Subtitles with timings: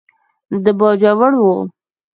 [0.63, 1.45] د باجوړ و.